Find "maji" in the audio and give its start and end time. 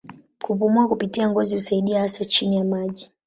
2.65-3.11